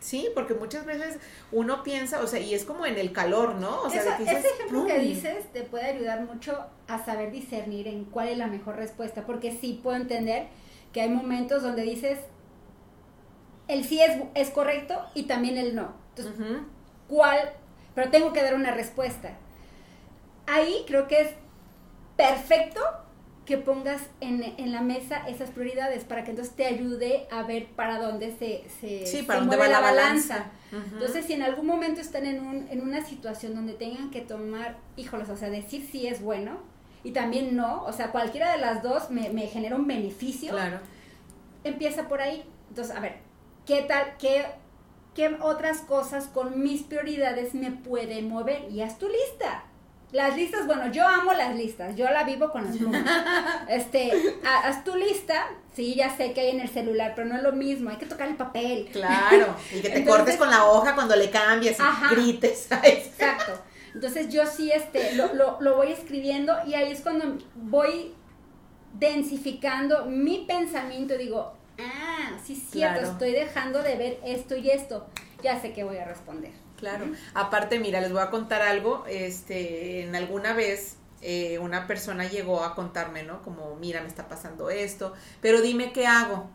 [0.00, 1.20] Sí, porque muchas veces
[1.52, 3.82] uno piensa, o sea, y es como en el calor, ¿no?
[3.82, 8.30] O sea, ese ejemplo que dices te puede ayudar mucho a saber discernir en cuál
[8.30, 10.48] es la mejor respuesta, porque sí puedo entender
[10.92, 12.18] que hay momentos donde dices,
[13.68, 15.94] el sí es, es correcto y también el no.
[16.16, 16.44] Entonces,
[17.06, 17.52] ¿cuál?
[17.94, 19.38] Pero tengo que dar una respuesta
[20.46, 21.28] ahí creo que es
[22.16, 22.80] perfecto
[23.44, 27.98] que pongas en, la mesa esas prioridades para que entonces te ayude a ver para
[27.98, 30.46] dónde se, se, para dónde va la, balanza.
[30.70, 34.78] Entonces, si en algún momento están en, un, en una situación donde tengan que tomar,
[34.96, 36.60] híjoles, o sea, decir si es bueno
[37.02, 40.78] y también no, o sea, cualquiera de las dos me, me genera un beneficio, claro.
[41.64, 42.44] empieza por ahí.
[42.68, 43.16] Entonces, a ver,
[43.66, 44.46] ¿qué tal, qué,
[45.14, 48.70] qué otras cosas con mis prioridades me pueden mover?
[48.70, 49.64] Y haz tu lista
[50.12, 53.02] las listas, bueno, yo amo las listas, yo la vivo con las plumas.
[53.68, 54.12] Este,
[54.44, 57.52] haz tu lista, sí, ya sé que hay en el celular, pero no es lo
[57.52, 58.88] mismo, hay que tocar el papel.
[58.92, 62.68] Claro, y que te cortes con la hoja cuando le cambies y grites.
[62.82, 63.58] Exacto.
[63.94, 68.14] Entonces yo sí este, lo, lo, lo voy escribiendo y ahí es cuando voy
[68.94, 75.06] densificando mi pensamiento, digo, ah, sí es cierto, estoy dejando de ver esto y esto,
[75.42, 76.52] ya sé que voy a responder.
[76.82, 77.06] Claro.
[77.34, 79.04] Aparte, mira, les voy a contar algo.
[79.08, 83.40] Este, en alguna vez eh, una persona llegó a contarme, ¿no?
[83.42, 86.50] Como, mira, me está pasando esto, pero dime qué hago,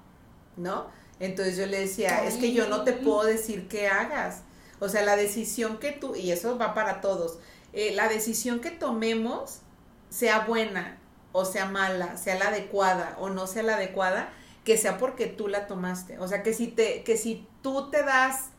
[0.58, 0.88] ¿no?
[1.22, 4.44] Entonces yo le decía, es que yo no te puedo decir qué hagas.
[4.80, 7.40] O sea, la decisión que tú, y eso va para todos,
[7.72, 9.62] eh, la decisión que tomemos,
[10.10, 11.00] sea buena
[11.32, 14.30] o sea mala, sea la adecuada o no sea la adecuada,
[14.64, 16.20] que sea porque tú la tomaste.
[16.20, 18.50] O sea, que si te, que si tú te das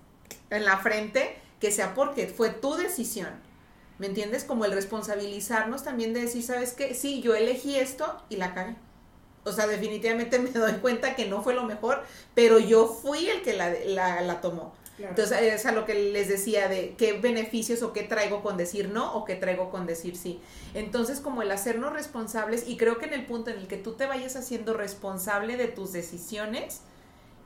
[0.50, 3.31] en la frente, que sea porque fue tu decisión.
[3.99, 4.44] ¿Me entiendes?
[4.44, 6.94] Como el responsabilizarnos también de decir, ¿sabes qué?
[6.94, 8.77] Sí, yo elegí esto y la cagué.
[9.44, 13.42] O sea, definitivamente me doy cuenta que no fue lo mejor, pero yo fui el
[13.42, 14.73] que la, la, la tomó.
[14.99, 18.88] Entonces, es a lo que les decía de qué beneficios o qué traigo con decir
[18.88, 20.40] no o qué traigo con decir sí.
[20.75, 23.92] Entonces, como el hacernos responsables, y creo que en el punto en el que tú
[23.92, 26.81] te vayas haciendo responsable de tus decisiones,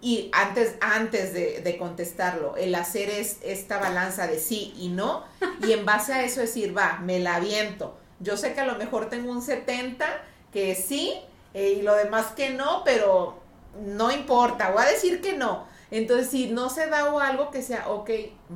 [0.04, 5.24] y antes, antes de, contestarlo, el hacer es, esta balanza de sí y no,
[5.64, 7.96] y en base a eso decir, va, me la aviento.
[8.18, 10.04] Yo sé que a lo mejor tengo un 70
[10.52, 11.14] que sí,
[11.54, 13.40] eh, y lo demás que no, pero
[13.80, 15.68] no importa, voy a decir que no.
[15.92, 18.10] Entonces, si no se da o algo que sea, ok,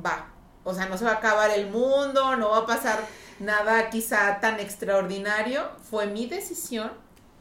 [0.05, 0.33] va.
[0.65, 2.99] O sea, no se va a acabar el mundo, no va a pasar
[3.39, 5.69] nada quizá tan extraordinario.
[5.89, 6.91] Fue mi decisión,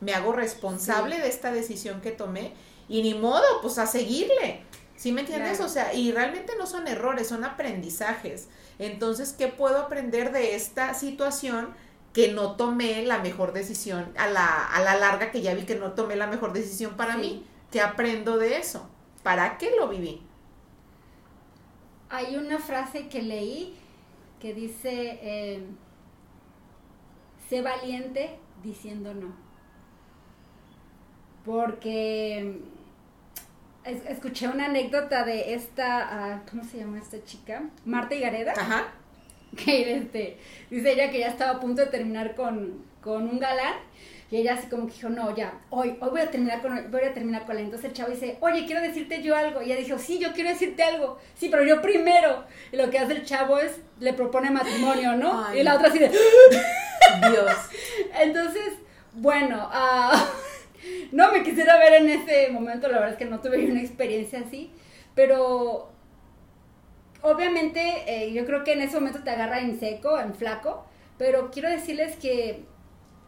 [0.01, 2.55] me hago responsable de esta decisión que tomé
[2.89, 4.63] y ni modo, pues a seguirle.
[4.97, 5.61] ¿Sí me entiendes?
[5.61, 8.49] O sea, y realmente no son errores, son aprendizajes.
[8.79, 11.75] Entonces, ¿qué puedo aprender de esta situación
[12.17, 15.75] que no tomé la mejor decisión, a la, a la larga que ya vi que
[15.75, 17.45] no tomé la mejor decisión para mí.
[17.71, 18.89] ¿Qué aprendo de eso?
[19.23, 20.23] ¿Para qué lo viví?
[22.09, 23.77] Hay una frase que leí
[24.41, 25.63] que dice, eh,
[27.51, 29.35] sé valiente diciendo no.
[31.45, 32.63] Porque
[34.09, 37.63] escuché una anécdota de esta, ah, ¿cómo se llama esta chica?
[37.85, 38.53] Marta Higareda.
[38.53, 38.89] Ajá.
[39.57, 40.39] Que este,
[40.71, 43.75] dice ella que ya estaba a punto de terminar con, con un galán.
[44.29, 47.03] Y ella así como que dijo, no, ya, hoy, hoy voy a terminar con voy
[47.03, 47.65] a terminar con él.
[47.65, 49.63] Entonces el chavo dice, oye, quiero decirte yo algo.
[49.63, 51.19] Y ella dijo, sí, yo quiero decirte algo.
[51.37, 52.45] Sí, pero yo primero.
[52.73, 55.55] Y lo que hace el chavo es, le propone matrimonio, ¿no?
[55.55, 57.53] y la otra así de, Dios.
[58.21, 58.73] Entonces,
[59.13, 60.17] bueno, uh,
[61.13, 64.41] no me quisiera ver en ese momento, la verdad es que no tuve una experiencia
[64.41, 64.71] así,
[65.15, 65.91] pero
[67.23, 70.87] obviamente eh, yo creo que en ese momento te agarra en seco, en flaco,
[71.19, 72.65] pero quiero decirles que,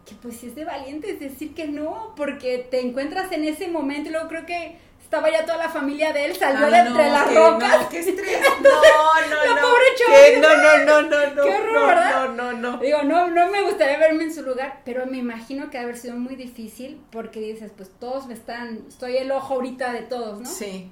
[0.06, 3.68] que pues si es de valiente es decir que no, porque te encuentras en ese
[3.68, 4.76] momento y luego creo que
[5.08, 7.80] estaba ya toda la familia de él, salió de entre las rocas.
[7.80, 8.40] No, qué estrés.
[8.62, 9.68] No, no, la no.
[9.68, 10.38] pobre.
[10.38, 11.42] No, no, no, no, no.
[11.42, 12.28] Qué horror, no, ¿verdad?
[12.28, 12.78] No, no, no.
[12.78, 15.96] Digo, no, no me gustaría verme en su lugar, pero me imagino que ha haber
[15.96, 20.40] sido muy difícil porque dices, pues todos me están, estoy el ojo ahorita de todos,
[20.40, 20.46] ¿no?
[20.46, 20.90] Sí.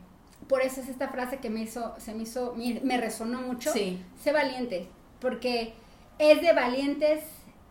[0.48, 3.70] Por eso es esta frase que me hizo, se me hizo, me, me resonó mucho.
[3.70, 4.02] Sí.
[4.24, 4.88] Sé valiente,
[5.20, 5.74] porque
[6.18, 7.22] es de valientes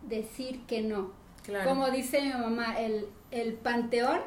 [0.04, 1.12] decir que no.
[1.44, 1.68] Claro.
[1.68, 4.20] Como dice mi mamá, el, el panteón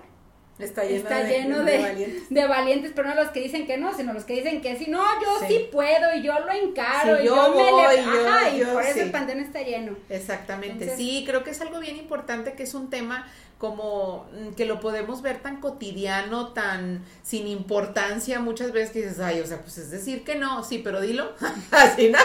[0.58, 2.22] Está lleno, está de, lleno de de, valientes.
[2.30, 4.86] de valientes, pero no los que dicen que no, sino los que dicen que sí.
[4.88, 5.68] No, yo sí, Sí.
[5.70, 8.02] puedo y yo lo encaro Sí, y yo yo, me voy, le...
[8.04, 9.00] yo- Ajá, y yo por eso sí.
[9.00, 9.96] el panteón está lleno.
[10.08, 14.54] Exactamente, Entonces- sí, creo que es algo bien importante, que es un tema como mm,
[14.54, 19.46] que lo podemos ver tan cotidiano, tan sin importancia, muchas veces que dices, ay, o
[19.46, 21.32] sea, pues es decir que no, sí, pero dilo,
[21.72, 22.18] así, ¿no?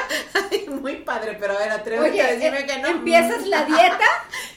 [0.51, 2.87] Ay, Muy padre, pero a ver, atrévete Oye, a decirme eh, que no.
[2.89, 4.05] empiezas la dieta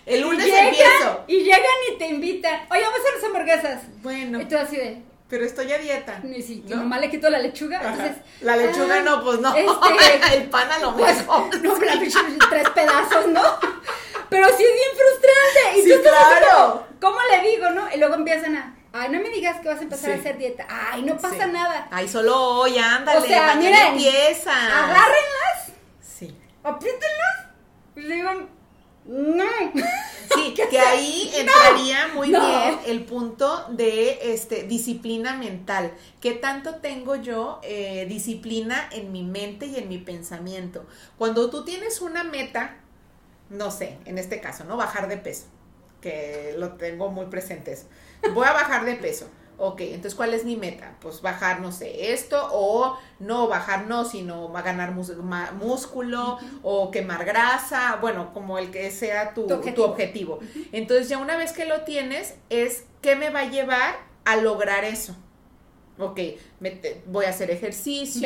[0.04, 1.24] El y lunes llegan, empiezo.
[1.28, 1.60] y llegan
[1.94, 2.60] y te invitan.
[2.70, 3.82] Oye, vamos a hacer las hamburguesas.
[4.02, 6.20] Bueno, Y tú así de, pero estoy a dieta.
[6.22, 6.82] ni si, que ¿no?
[6.82, 7.78] nomás le quito la lechuga.
[7.80, 7.88] Ajá.
[7.90, 9.54] Entonces, la lechuga ah, no, pues no.
[9.56, 11.62] este, el pan a lo Pues, mejor.
[11.62, 12.18] no, la pinche
[12.50, 13.42] tres pedazos, ¿no?
[14.36, 15.78] Pero sí es bien frustrante.
[15.78, 16.86] Y Sí, tú claro.
[17.00, 17.88] como, ¿cómo le digo, no?
[17.94, 20.16] Y luego empiezan a, ay, no me digas que vas a empezar Sí.
[20.16, 20.66] a hacer dieta.
[20.68, 21.50] Ay, no pasa Sí.
[21.52, 21.88] nada.
[21.90, 24.52] Ay, solo hoy, ándale, O sea, mañana miren, empieza.
[24.52, 25.72] Agárrenlas,
[26.02, 26.36] Sí.
[26.62, 27.46] apriétenlas.
[27.96, 28.30] Y le digo,
[29.06, 29.44] no.
[30.34, 32.46] Sí, que ahí entraría muy no.
[32.46, 35.94] bien el punto de este disciplina mental.
[36.20, 40.84] ¿Qué tanto tengo yo eh, disciplina en mi mente y en mi pensamiento?
[41.16, 42.76] Cuando tú tienes una meta,
[43.50, 44.76] no sé, en este caso, ¿no?
[44.76, 45.46] Bajar de peso,
[46.00, 47.86] que lo tengo muy presente eso.
[48.34, 49.28] Voy a bajar de peso.
[49.58, 50.96] Ok, entonces, ¿cuál es mi meta?
[51.00, 54.92] Pues bajar, no sé, esto, o no bajar, no, sino ganar
[55.54, 60.40] músculo, o quemar grasa, bueno, como el que sea tu, Tu tu objetivo.
[60.72, 63.94] Entonces, ya una vez que lo tienes, es qué me va a llevar
[64.26, 65.16] a lograr eso.
[65.98, 66.20] Ok,
[66.60, 68.20] me te- voy a hacer ejercicio,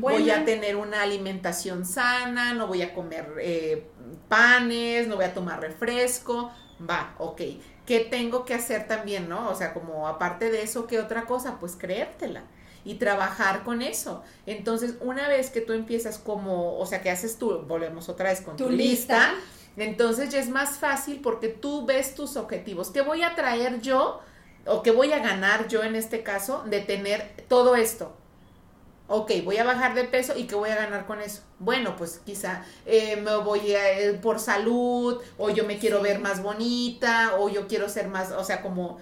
[0.00, 3.88] voy a tener una alimentación sana, no voy a comer eh,
[4.28, 6.50] panes, no voy a tomar refresco,
[6.88, 7.40] va, ok.
[7.86, 9.48] ¿Qué tengo que hacer también, no?
[9.50, 11.58] O sea, como aparte de eso, ¿qué otra cosa?
[11.58, 12.44] Pues creértela
[12.84, 14.22] y trabajar con eso.
[14.46, 18.40] Entonces, una vez que tú empiezas como, o sea, que haces tú, volvemos otra vez
[18.42, 19.34] con tu, Tu lista, lista.
[19.76, 22.90] entonces ya es más fácil porque tú ves tus objetivos.
[22.90, 24.20] ¿Qué voy a traer yo
[24.66, 28.17] o qué voy a ganar yo en este caso de tener todo esto?
[29.10, 31.42] Ok, voy a bajar de peso y qué voy a ganar con eso.
[31.58, 36.02] Bueno, pues quizá eh, me voy a, eh, por salud o yo me quiero Sí.
[36.04, 38.98] ver más bonita o yo quiero ser más, o sea, como,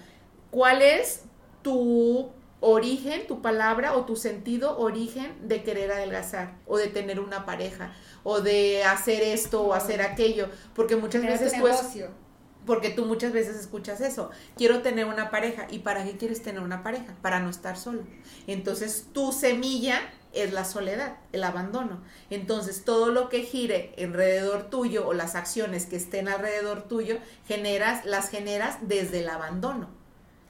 [0.49, 1.23] ¿cuál es
[1.61, 7.45] tu origen, tu palabra o tu sentido origen de querer adelgazar o de tener una
[7.45, 7.93] pareja
[8.23, 10.47] o de hacer esto o hacer aquello?
[10.73, 12.26] Porque muchas Pero veces tu tú es- negocio.
[12.67, 14.29] Porque tú muchas veces escuchas eso.
[14.57, 15.65] Quiero tener una pareja.
[15.71, 17.15] ¿Y para qué quieres tener una pareja?
[17.23, 18.03] Para no estar solo.
[18.45, 20.01] Entonces tu semilla
[20.33, 22.01] es la soledad, el abandono.
[22.29, 28.05] Entonces todo lo que gire alrededor tuyo o las acciones que estén alrededor tuyo, generas,
[28.05, 29.89] las generas desde el abandono.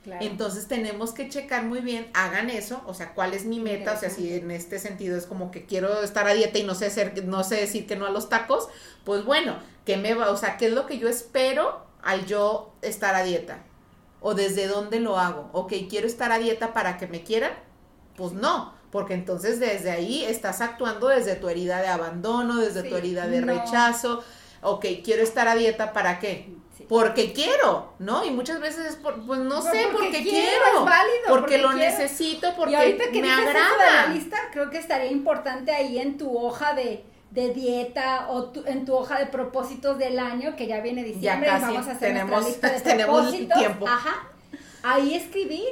[0.03, 0.25] Claro.
[0.25, 3.99] Entonces tenemos que checar muy bien, hagan eso, o sea, cuál es mi meta, o
[3.99, 6.86] sea, si en este sentido es como que quiero estar a dieta y no sé
[6.86, 8.69] hacer, no sé decir que no a los tacos,
[9.03, 12.74] pues bueno, ¿qué me va, o sea, qué es lo que yo espero al yo
[12.82, 13.63] estar a dieta?
[14.22, 15.50] O desde dónde lo hago?
[15.54, 17.52] Ok, quiero estar a dieta para que me quieran,
[18.15, 22.89] pues no, porque entonces desde ahí estás actuando desde tu herida de abandono, desde Sí,
[22.89, 23.54] tu herida de no.
[23.54, 24.24] rechazo.
[24.62, 26.50] Ok, quiero estar a dieta para qué?
[26.76, 26.86] Sí.
[26.89, 28.24] Porque quiero, ¿no?
[28.26, 31.41] Y muchas veces es por, pues no sé, porque porque, quiero, quiero, es válido, porque,
[31.41, 31.86] porque lo quiero.
[31.86, 34.08] necesito, porque y ahorita que me eso de agrada.
[34.08, 38.86] la lista, creo que estaría importante ahí en tu hoja de de dieta o en
[38.86, 42.10] tu hoja de propósitos del año, que ya viene diciembre ya y vamos a hacer
[42.13, 43.58] tenemos, nuestra lista de tenemos propósitos.
[43.60, 43.88] tiempo.
[43.88, 44.28] Ajá.
[44.84, 45.66] Ahí escribir,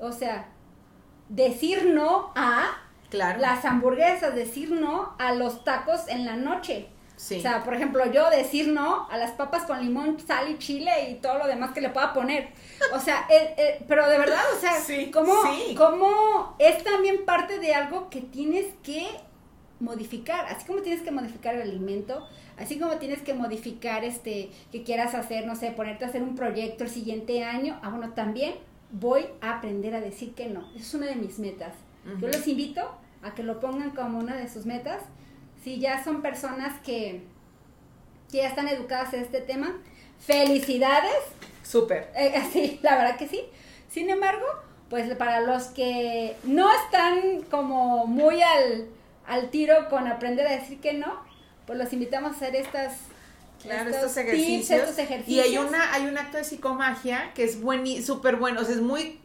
[0.00, 0.48] o sea,
[1.28, 2.70] decir no a
[3.10, 3.40] Claro.
[3.40, 6.88] las hamburguesas, decir no a los tacos en la noche.
[7.16, 7.36] Sí.
[7.38, 10.90] O sea, por ejemplo, yo decir no a las papas con limón, sal y chile
[11.10, 12.48] y todo lo demás que le pueda poner.
[12.94, 15.74] O sea, eh, eh, pero de verdad, o sea, Sí, ¿cómo, sí.
[15.76, 19.06] cómo es también parte de algo que tienes que
[19.82, 20.46] modificar?
[20.46, 25.14] Así como tienes que modificar el alimento, así como tienes que modificar este, que quieras
[25.14, 28.54] hacer, no sé, ponerte a hacer un proyecto el siguiente año, ah, bueno, también
[28.92, 30.70] voy a aprender a decir que no.
[30.74, 31.74] Esa es una de mis metas.
[32.20, 32.82] Yo los invito
[33.22, 35.02] a que lo pongan como una de sus metas.
[35.62, 37.22] Si ya son personas que,
[38.30, 39.78] que ya están educadas en este tema,
[40.18, 41.12] felicidades.
[41.62, 42.10] Súper.
[42.16, 43.40] Eh, sí, la verdad que sí.
[43.88, 44.44] Sin embargo,
[44.90, 48.88] pues para los que no están como muy al,
[49.26, 51.22] al tiro con aprender a decir que no,
[51.66, 52.94] pues los invitamos a hacer estas
[53.62, 55.28] Claro, estos estos tips, ejercicios.
[55.28, 57.58] Y hay una, hay un acto de psicomagia que es
[58.04, 59.20] súper bueno, o sea, es muy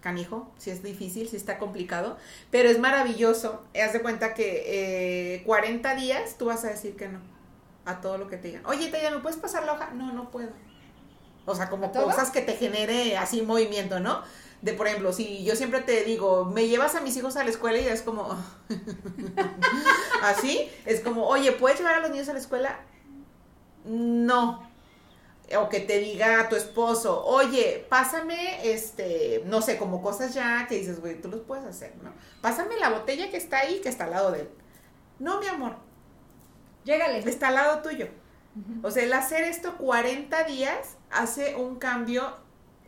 [0.00, 2.18] canijo, si es difícil, si está complicado,
[2.50, 3.64] pero es maravilloso.
[3.82, 7.20] Haz de cuenta que eh, 40 días tú vas a decir que no
[7.88, 8.66] a todo lo que te digan.
[8.66, 9.90] Oye, Taya, ¿me puedes pasar la hoja?
[9.94, 10.50] No, no puedo.
[11.46, 14.22] O sea, como cosas que te genere así movimiento, ¿no?
[14.60, 17.50] De, por ejemplo, si yo siempre te digo, me llevas a mis hijos a la
[17.50, 18.36] escuela y es como,
[20.22, 22.80] así, es como, oye, ¿puedes llevar a los niños a la escuela?
[23.84, 24.66] No.
[25.56, 30.74] O que te diga tu esposo, oye, pásame, este, no sé, como cosas ya que
[30.74, 32.12] dices, güey, tú los puedes hacer, ¿no?
[32.42, 34.50] Pásame la botella que está ahí, que está al lado de él.
[35.18, 35.76] No, mi amor,
[36.84, 37.18] Llégale.
[37.18, 38.08] está al lado tuyo.
[38.82, 42.36] O sea, el hacer esto 40 días hace un cambio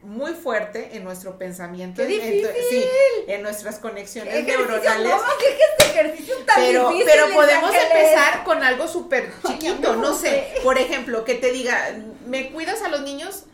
[0.02, 2.02] muy fuerte en nuestro pensamiento.
[2.06, 2.84] ¡Qué en- en- sí,
[3.28, 5.12] en nuestras conexiones Ejercicio, neuronales.
[5.12, 5.46] ¿cómo que
[5.84, 10.48] este ejercicio tan Pero, difícil, pero podemos empezar con algo súper chiquito, no no sé.
[10.62, 13.44] Por ejemplo, que te diga, ¿me cuidas a los niños?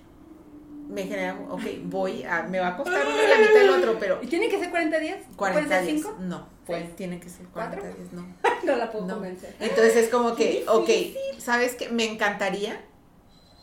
[0.89, 3.97] Me genera, ok, voy a, me va a costar uno y la mitad del otro,
[3.99, 5.19] pero ¿Y tiene que ser 40 días?
[5.37, 6.03] 40 días.
[6.05, 6.17] 45?
[6.21, 6.97] No, pues ¿Seis?
[6.97, 7.97] tiene que ser 40 ¿Cuatro?
[7.97, 8.37] días, no.
[8.63, 9.15] no la puedo No.
[9.15, 9.53] convencer.
[9.59, 11.41] Entonces es como Qué que, ok, difícil.
[11.43, 11.89] ¿sabes qué?
[11.89, 12.81] Me encantaría,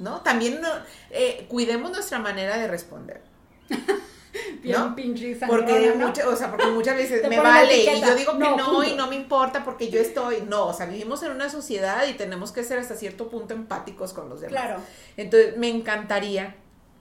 [0.03, 0.21] ¿no?
[0.21, 0.67] También no,
[1.09, 3.21] eh, cuidemos nuestra manera de responder.
[4.61, 4.95] Bien ¿no?
[4.95, 6.07] pinche Porque, sangrona, ¿no?
[6.07, 8.93] mucha- o sea, porque muchas veces me vale y yo digo que No, no, y
[8.95, 10.41] no me importa porque yo estoy.
[10.47, 14.13] No, o sea, vivimos en una sociedad y tenemos que ser hasta cierto punto empáticos
[14.13, 14.59] con los demás.
[14.59, 14.81] Claro.
[15.17, 16.55] Entonces, me encantaría,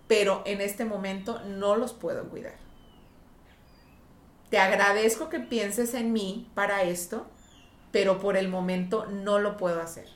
[0.09, 2.55] pero en este momento no los puedo cuidar.
[4.51, 7.27] Te agradezco que pienses en mí para esto,
[7.93, 10.09] pero por el momento no lo puedo hacer.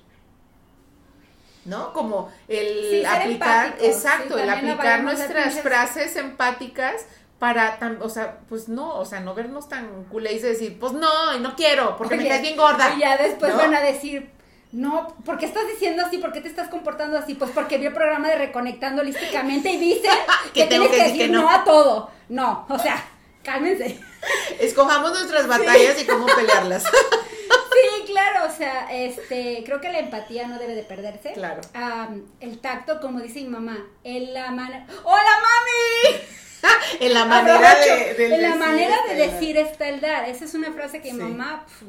[1.67, 1.93] ¿No?
[1.93, 7.07] Como el Sí, aplicar, exacto, sí, el aplicar nuestras frases empáticas
[7.39, 10.93] para, tan, o sea, pues no, o sea, no vernos tan culés y decir, pues
[10.93, 12.95] no, y no quiero, porque me caes bien gorda.
[12.97, 13.59] Y ya después ¿no?
[13.59, 14.31] van a decir,
[14.73, 16.19] no, ¿por qué estás diciendo así?
[16.19, 17.35] ¿Por qué te estás comportando así?
[17.35, 20.09] Pues porque vi el programa de Reconectando Holísticamente y dice
[20.55, 21.43] Que que, tienes que decir decir que no.
[21.43, 21.51] no.
[21.51, 22.11] a todo.
[22.29, 23.03] No, o sea,
[23.43, 24.01] cálmense.
[24.59, 26.85] Escojamos nuestras batallas y cómo pelearlas.
[28.17, 31.33] Claro, o sea, este, creo que la empatía no debe de perderse.
[31.35, 31.61] Claro.
[32.41, 34.87] El tacto, como dice mi mamá, en la manera...
[35.05, 36.21] ¡Hola, mami!
[37.01, 40.27] en la manera de, del En la decir, manera de este, decir está el dar.
[40.29, 41.85] Esa es una frase que mi mamá pf,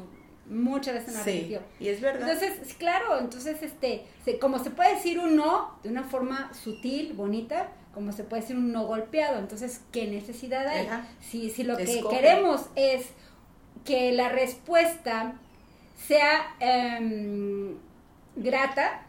[0.50, 1.62] muchas veces me Sí, repitió.
[1.80, 2.28] y es verdad.
[2.28, 4.04] Entonces, claro, entonces, este,
[4.38, 8.56] como se puede decir un no de una forma sutil, bonita, como se puede decir
[8.56, 9.38] un no golpeado.
[9.38, 10.86] Entonces, ¿qué necesidad hay?
[10.86, 11.06] Ajá.
[11.20, 13.06] Si, si lo que queremos es
[13.86, 15.32] que la respuesta
[16.06, 17.76] sea em,
[18.36, 19.02] grata,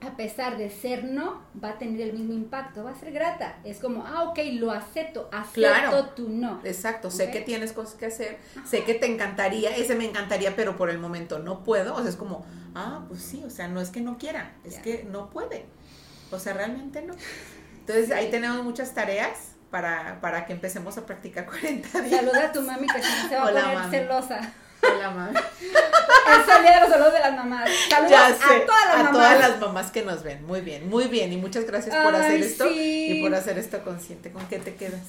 [0.00, 3.56] a pesar de ser no, va a tener el mismo impacto, va a ser grata.
[3.64, 6.04] Es como, ah, ok, lo acepto, acepto Claro.
[6.10, 6.60] tu no.
[6.64, 10.76] Exacto, sé que tienes cosas que hacer, sé que te encantaría, ese me encantaría, pero
[10.76, 11.94] por el momento no puedo.
[11.96, 14.78] O sea, es como, ah, pues sí, o sea, no es que no quiera, es
[14.78, 15.66] que no puede.
[16.30, 17.14] O sea, realmente no.
[17.80, 22.20] Entonces ahí tenemos muchas tareas para, para que empecemos a practicar 40 días.
[22.20, 23.90] Saluda a tu mami que se va a Hola, poner mami.
[23.90, 24.52] celosa.
[24.98, 25.36] Mami.
[25.36, 27.70] Es el día de los saludos de las mamás.
[27.88, 29.12] Saludos Ya a todas las a mamás.
[29.12, 30.46] todas las mamás que nos ven.
[30.46, 31.32] Muy bien, muy bien.
[31.32, 33.06] Y muchas gracias por Ay, hacer esto sí.
[33.18, 34.30] y por hacer esto consciente.
[34.32, 35.00] ¿Con qué te quedas?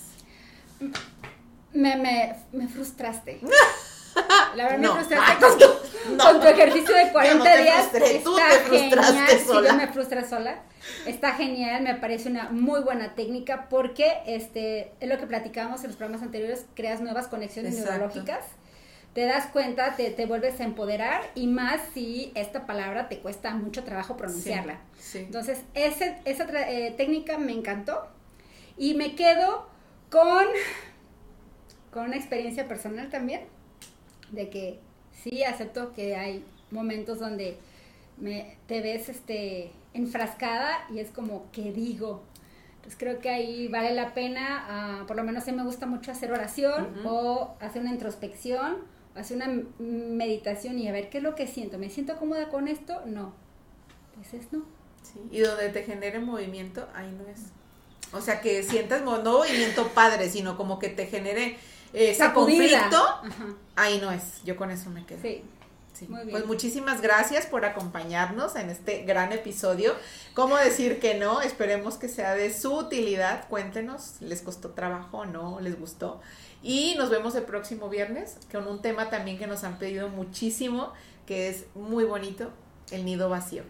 [1.74, 3.40] Me, me, me frustraste.
[4.56, 4.96] La verdad No.
[4.96, 6.24] me frustraste con tu, no.
[6.24, 7.88] con tu ejercicio de 40 Yo no te días.
[7.90, 9.28] frustré, tú Está te genial.
[9.30, 9.70] Sí, sola.
[9.70, 10.56] yo me frustré sola.
[11.06, 15.88] Está genial, me parece una muy buena técnica porque este es lo que platicábamos en
[15.88, 17.92] los programas anteriores, creas nuevas conexiones Exacto.
[17.94, 18.46] neurológicas.
[19.14, 23.54] Te das cuenta, te, te vuelves a empoderar y más si esta palabra te cuesta
[23.56, 24.80] mucho trabajo pronunciarla.
[24.98, 25.18] Sí, sí.
[25.20, 28.08] Entonces, ese- esa eh, técnica me encantó
[28.78, 29.68] y me quedo
[30.12, 30.46] con,
[31.92, 33.42] con una experiencia personal también,
[34.32, 34.80] de que
[35.24, 37.58] sí acepto que hay momentos donde
[38.18, 42.22] me, te ves este, enfrascada y es como, ¿qué digo?
[42.76, 45.86] Entonces creo que ahí vale la pena, ah, por lo menos a mí me gusta
[45.88, 48.78] mucho hacer oración o hacer una introspección,
[49.20, 51.78] hacer una meditación y a ver qué es lo que siento.
[51.78, 53.02] ¿Me siento cómoda con esto?
[53.06, 53.34] No.
[54.16, 54.64] Pues es no.
[55.04, 55.20] Sí.
[55.32, 57.40] Y donde te genere movimiento, ahí no es.
[58.12, 61.58] O sea, que sientas no movimiento padre, sino como que te genere
[61.94, 62.98] eh, ese conflicto,
[63.76, 64.44] ahí no es.
[64.44, 65.22] Yo con eso me quedo.
[65.22, 65.44] Sí.
[66.08, 69.94] Pues muchísimas gracias por acompañarnos en este gran episodio.
[70.34, 71.42] ¿Cómo decir que no?
[71.42, 73.48] Esperemos que sea de su utilidad.
[73.50, 75.60] Cuéntenos, ¿les costó trabajo o no?
[75.60, 76.22] ¿Les gustó?
[76.62, 80.94] Y nos vemos el próximo viernes con un tema también que nos han pedido muchísimo,
[81.26, 82.52] que es muy bonito,
[82.92, 83.64] el nido vacío.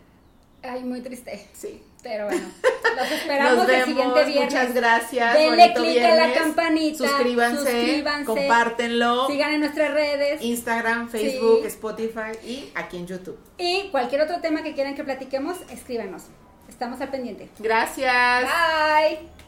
[0.63, 1.47] Ay, muy triste.
[1.53, 1.81] Sí.
[2.01, 2.47] Pero bueno,
[2.95, 4.53] los esperamos el siguiente viernes.
[4.53, 5.33] Muchas gracias.
[5.33, 6.97] Denle click a la campanita.
[6.97, 9.27] Suscríbanse, compártenlo.
[9.27, 10.41] Sigan en nuestras redes.
[10.41, 13.37] Instagram, Facebook, Spotify y aquí en YouTube.
[13.57, 16.23] Y cualquier otro tema que quieran que platiquemos, escríbanos.
[16.69, 17.49] Estamos al pendiente.
[17.59, 18.43] Gracias.
[18.43, 19.38] Bye.